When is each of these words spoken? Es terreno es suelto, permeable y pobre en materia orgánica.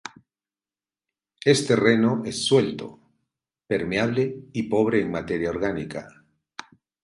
Es 1.45 1.63
terreno 1.67 2.23
es 2.25 2.43
suelto, 2.43 3.01
permeable 3.67 4.45
y 4.51 4.63
pobre 4.63 4.99
en 4.99 5.11
materia 5.11 5.51
orgánica. 5.51 6.09